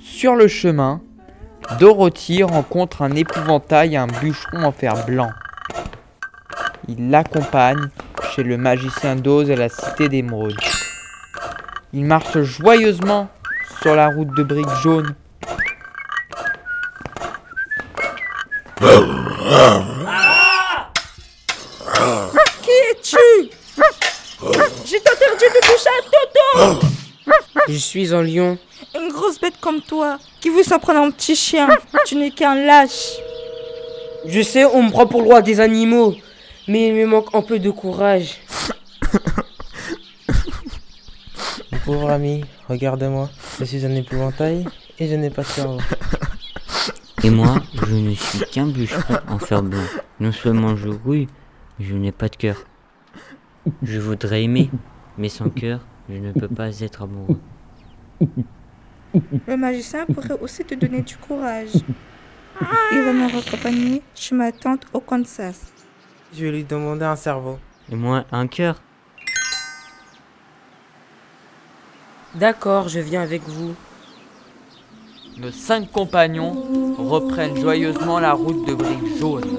Sur 0.00 0.36
le 0.36 0.48
chemin, 0.48 1.00
Dorothy 1.78 2.42
rencontre 2.42 3.02
un 3.02 3.10
épouvantail 3.12 3.94
et 3.94 3.96
un 3.98 4.06
bûcheron 4.06 4.64
en 4.64 4.72
fer 4.72 5.04
blanc. 5.06 5.30
Il 6.88 7.10
l'accompagne 7.10 7.88
chez 8.34 8.42
le 8.42 8.56
magicien 8.56 9.16
d'Oz 9.16 9.50
à 9.50 9.56
la 9.56 9.68
Cité 9.68 10.08
d'Émeraude. 10.08 10.56
Il 11.96 12.06
marche 12.06 12.42
joyeusement 12.42 13.28
sur 13.80 13.94
la 13.94 14.08
route 14.08 14.34
de 14.36 14.42
briques 14.42 14.66
jaunes. 14.82 15.14
Qui 22.62 22.70
es-tu? 22.90 23.16
J'ai 24.84 24.96
interdit 24.96 25.44
de 25.44 25.60
toucher 25.60 25.88
à 25.88 26.02
Toto 26.10 26.80
Je 27.68 27.76
suis 27.76 28.12
un 28.12 28.24
lion. 28.24 28.58
Une 29.00 29.12
grosse 29.12 29.40
bête 29.40 29.60
comme 29.60 29.80
toi, 29.80 30.18
qui 30.40 30.50
veut 30.50 30.64
s'en 30.64 30.80
prendre 30.80 30.98
un 30.98 31.12
petit 31.12 31.36
chien. 31.36 31.68
Tu 32.06 32.16
n'es 32.16 32.32
qu'un 32.32 32.56
lâche. 32.56 33.18
Je 34.26 34.42
sais, 34.42 34.64
on 34.64 34.82
me 34.82 34.90
prend 34.90 35.06
pour 35.06 35.22
le 35.22 35.28
roi 35.28 35.42
des 35.42 35.60
animaux, 35.60 36.12
mais 36.66 36.88
il 36.88 36.94
me 36.94 37.06
manque 37.06 37.32
un 37.34 37.42
peu 37.42 37.60
de 37.60 37.70
courage. 37.70 38.40
Pauvre 41.84 42.08
ami, 42.08 42.44
regarde-moi. 42.66 43.28
Je 43.58 43.64
suis 43.64 43.84
un 43.84 43.94
épouvantail 43.94 44.64
et 44.98 45.06
je 45.06 45.14
n'ai 45.16 45.28
pas 45.28 45.42
de 45.42 45.46
cerveau. 45.48 45.78
Et 47.22 47.28
moi, 47.28 47.56
je 47.74 47.94
ne 47.94 48.14
suis 48.14 48.40
qu'un 48.50 48.66
bûcheron 48.66 49.18
en 49.28 49.38
fer 49.38 49.62
blanc. 49.62 49.84
Non 50.18 50.32
seulement 50.32 50.76
je 50.76 50.88
rouille, 50.88 51.28
mais 51.78 51.84
je 51.84 51.94
n'ai 51.94 52.10
pas 52.12 52.30
de 52.30 52.36
cœur. 52.36 52.56
Je 53.82 54.00
voudrais 54.00 54.44
aimer, 54.44 54.70
mais 55.18 55.28
sans 55.28 55.50
cœur, 55.50 55.80
je 56.08 56.14
ne 56.14 56.32
peux 56.32 56.48
pas 56.48 56.80
être 56.80 57.02
amoureux. 57.02 57.40
Le 59.46 59.56
magicien 59.56 60.06
pourrait 60.06 60.38
aussi 60.40 60.64
te 60.64 60.74
donner 60.74 61.02
du 61.02 61.18
courage. 61.18 61.74
Il 62.92 63.02
va 63.02 63.12
me 63.12 63.30
raccompagner 63.30 64.00
chez 64.14 64.34
ma 64.34 64.52
tante 64.52 64.86
au 64.94 65.00
Kansas. 65.00 65.70
Je 66.34 66.46
vais 66.46 66.52
lui 66.52 66.64
demander 66.64 67.04
un 67.04 67.16
cerveau. 67.16 67.58
Et 67.92 67.94
moi, 67.94 68.24
un 68.32 68.46
cœur 68.46 68.80
D'accord, 72.34 72.88
je 72.88 72.98
viens 72.98 73.22
avec 73.22 73.42
vous. 73.46 73.74
Nos 75.38 75.52
cinq 75.52 75.90
compagnons 75.92 76.94
reprennent 76.98 77.56
joyeusement 77.56 78.18
la 78.18 78.32
route 78.32 78.66
de 78.66 78.74
briques 78.74 79.18
jaunes. 79.18 79.58